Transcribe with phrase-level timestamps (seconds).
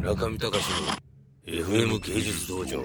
[0.00, 1.10] 中見隆の
[1.46, 2.84] FM 芸術道場。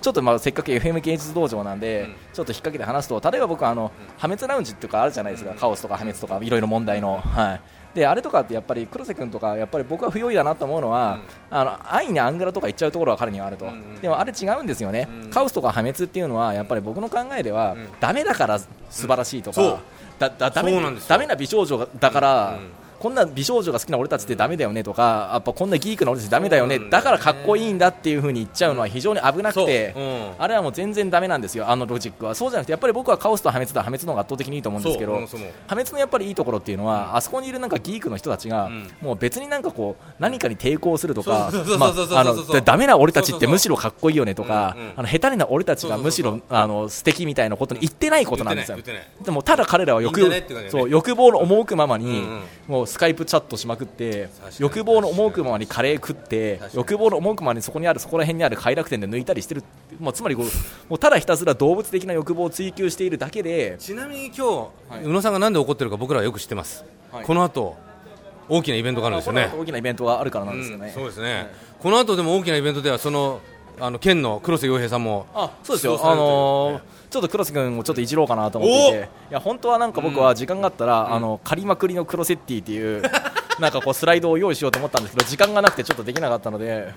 [0.00, 7.60] ちょっとまあせっかく FM 芸術道場なんで、ちょっと引っ掛けて話すと例えば僕はあの破滅ラウンジっていうかあるじゃないですか、カオスとか破滅とかいろいろ問題の、はい、
[7.94, 13.66] であれとかってやっぱり黒瀬君とかやっぱり僕は不用意だなと思うのは、あの安易にアングラとか言っちゃうところは彼にはあると、
[14.00, 19.80] でもあれ違うんですよね、カオスとか破滅っていうのはやっぱり僕の考えでは、ダメだから素晴らしいとか、
[20.18, 22.58] だだダメな美少女だから、
[23.04, 26.90] こんな美少女が好きな俺たちってダメだよねとか、やっぱこんなギークな俺たちダメだよね、だよね。
[26.90, 29.94] だからかっこいいんだっていう風に言っちゃうのは非常に危なくて、
[30.38, 32.34] あれはもう全然ダメなんですよ、あのロジックは。
[32.34, 35.12] そうじゃなくて、やっぱり僕はカオスと破滅だ、破滅の方が圧倒的にいいと思うんですけど、
[35.66, 38.90] 破滅のやっぱりいいところっていうのは、あそこにいるなんかギークの人たちが、ん。
[39.00, 41.50] もう別になんかこう、何かに抵抗するとか
[42.64, 48.78] ダメな俺たちってむしろかっこいいよねとかあの下手な俺たちがむしろあの素敵みたいなことに言ってないことなんですよ。
[49.22, 50.20] でもただ彼らはい欲
[50.70, 52.24] そう欲望の赴くままに、
[52.66, 54.28] もうスカイプチャットしまくって
[54.60, 59.64] 欲望の赴くままにカレー食って欲望の赴くままにそこにあるそこら辺にある快楽天で抜いたりしてる、
[59.98, 60.46] もうつまりこう
[60.88, 67.24] もうただひたすら動物的な欲望を追求しているだけでちなみに今日、宇野さんがなんで怒ってるか僕らはよく知ってます、はい。
[67.24, 67.76] この後
[68.48, 69.50] 大きなイベントがあるんですよね。
[69.52, 71.48] 大きなイベントがあるからなんですよね、うんそうですね、
[71.80, 73.40] この後でも大きなイベントではその
[73.80, 78.88] あの県の黒瀬洋平さんもあそうですよ、あのーちょっと黒瀬君をちょっといじろうかなと思って。
[78.88, 83.02] いて、いや本当はなんか僕は時間があったら、あの借りまくりのクロセッティっていう、
[83.60, 86.92] なんかこうスライドを用意しようと思ったんですけど、時間がなくてちょっとできなかったので、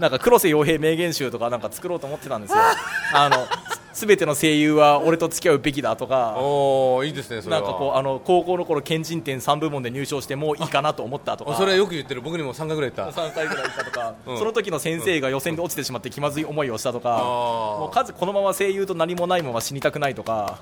[0.00, 2.58] なんか黒瀬洋平名言集とかなんか作ろうと思ってたんですよ。
[3.14, 3.46] あの
[3.94, 6.34] すべての声優は俺と付き合うべきだとか。
[6.36, 11.52] おおいいですねなんかこうあの高校の頃県人展3部門で入賞してもういいかなと思ったとか。
[11.52, 13.20] あそれはよく言ってる僕にも3回ぐらい言った。
[13.20, 14.38] 3回ぐらい行ったとか、うん。
[14.38, 17.22] その時の先生が予選で落ちてしまって気まずい思いをしたとか、あー。
[17.22, 20.58] もう数このまま声優と何もないまま死にたくないとか、は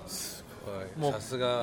[0.95, 1.01] い。
[1.01, 1.63] もうさすが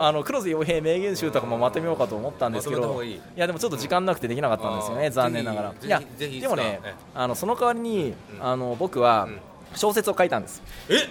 [0.00, 3.20] あの黒瀬洋平名言集とかもまとめようかと思ったんですけど、いい。
[3.36, 5.74] やでもちょっと時間なくてできなかったんですよね、残念ながら。
[5.80, 6.80] いやでもね、
[7.14, 9.28] あのその代わりに、あの僕は
[9.76, 10.62] 小説を書いたんです。
[10.88, 11.08] え？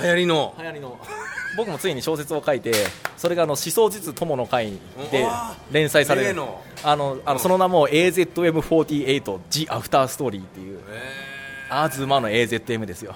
[0.00, 0.54] 流行りの。
[0.58, 0.98] 流行りの。
[1.56, 2.72] 僕もついに小説を書いて
[3.18, 4.72] それがあの思想実友の会
[5.10, 5.26] で
[5.70, 6.42] 連載される。
[6.82, 10.80] あのあのその名も AZM48 The After Story っていう。
[10.88, 11.32] え
[11.72, 13.14] アーズマの AZM ですよ。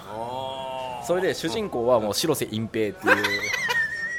[1.06, 3.16] それで主人公はもう白瀬隠蔽っていう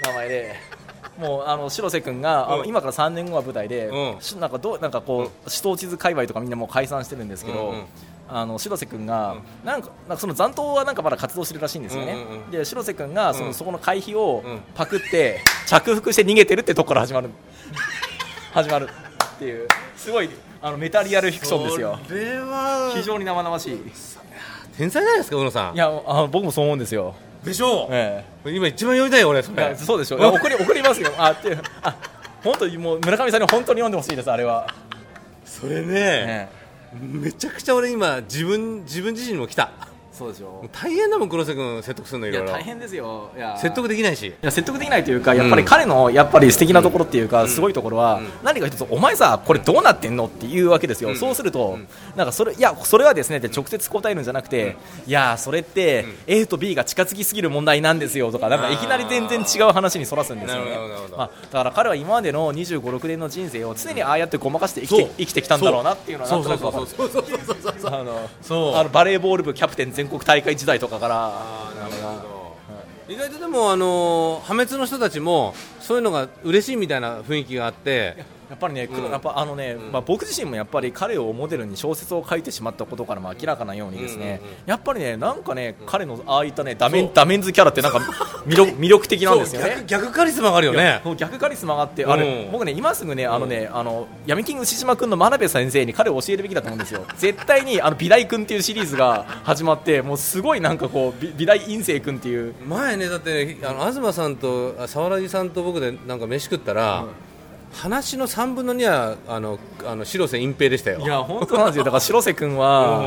[0.06, 0.56] 名前で
[1.18, 2.68] もうあの白瀬君が、あのうん。
[2.68, 4.22] 今から3年後は舞台で、うん。
[4.22, 7.86] しなんかどうなんかこう、思想地図界隈とかみんなもう解散してるんですけど、うんうん
[8.30, 12.52] あの白瀬君が、なんかなんかその残党はなんかまだ活動してるらしいんですよね、うんうんうん。
[12.52, 13.54] で白瀬君がその、うん。
[13.54, 14.60] そこの会費をうん。
[14.76, 17.30] パクって着服して逃げてるってとこから始まる。
[18.54, 18.90] 始まる。
[19.36, 19.68] っていう。
[19.96, 20.30] すごい
[20.62, 22.00] あのメタリアルフィクションですよ。
[22.08, 23.92] これは非常に生々しい。
[24.78, 25.76] 天才じゃないですか宇野さん。
[25.76, 28.52] いやあ僕もそう思うんですよ、でしょう、ええ。
[28.52, 29.76] 今一番読みたいよ俺それ。
[29.76, 31.12] そうでしょいや送り送りますよ。
[31.18, 31.96] あってあ
[32.44, 34.68] 本当にもう村上さんに本当に読んでほしいですあれは、
[35.46, 36.50] それねね
[36.94, 39.72] めちゃくちゃ俺今自分自分自身にも来た。
[40.18, 42.52] そうですよ大変だもん黒瀬君説得するのいろいろ。
[42.52, 43.30] 大変ですよ。
[43.36, 43.56] いや。
[43.58, 44.28] 説得できないし。
[44.28, 51.78] いや説得できないというか、やっぱり彼のやっぱり素敵なところっていうか、すごいところは、何か一つ、お前さ、これどうなってんのっていうわけですよ、そうすると、
[52.16, 60.72] なんかそれ、いや、それはですねって直接答えるんじゃなくて、いや、それって、A と B が近づきすぎる問題なんですよとか、なんかいきなり全然違う話にそらすんですよね。
[61.16, 66.88] まあ、だから彼は今までの25、6年の人生を常にああやってごまかして生きて生きてきたんだろうなっていうのは、なんとなくわかる
[67.86, 68.76] あのそう。
[68.76, 71.16] あのバレーボール部キャプテン全国大会時代とかから。
[71.80, 72.48] なるほど。
[73.10, 78.18] 意外とでもあの破滅の人たちもそういうのが嬉しいみたいな雰囲気があって
[78.50, 79.12] やっぱりね、黒うん。
[79.12, 88.00] やっぱあのね、まあ、僕自身もやっぱり彼をモデルに小説を書いてしまったことからも明らかなようにですね、うんうんやっぱりねなんかね、彼のああいったねダメンダメンズキャラってなんか
[88.46, 89.84] 魅力魅力的なんですよね。
[89.88, 90.08] 逆。
[90.08, 91.02] 逆カリスマがあるよね。
[91.18, 92.52] 逆カリスマがあって、あれうん。
[92.52, 97.06] 僕ね今すぐねあのねあの闇金牛島君の真鍋先生に彼を教えるべきだと思うんですよ。
[97.18, 102.54] 絶対にあの美大君っていうシリーズが始まってもうすごいなんかこう美美大院生君っていう。
[102.66, 107.06] 前ねだってあの東さんとあ沢良さんと僕でなんか飯食ったら、
[107.72, 111.00] 話の3分の2はあのあの白瀬隠蔽でしたよ。
[111.00, 113.02] いや本当なんですよだから白瀬君は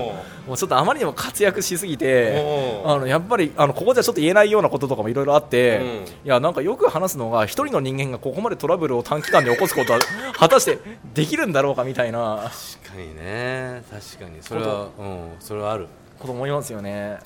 [0.47, 5.87] もうちょっとあまりにも活躍しすぎてあのやっぱりあのここじゃちょっと言えないようなこととかもいろいろあって、うん。
[5.87, 9.99] いやなんかよく話すのが一人の人間がここまでトラブルを短期間で起こすことは
[10.39, 10.79] 果たして
[11.15, 12.51] できるんだろうかみたいな。
[12.83, 13.83] 確かにね。
[13.91, 14.43] 確かに。
[14.43, 15.31] それはうん。
[15.41, 15.87] それはある。
[16.19, 17.19] こと思いますよね。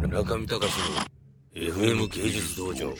[0.00, 1.18] 中見隆の
[1.54, 2.92] FM 芸術道場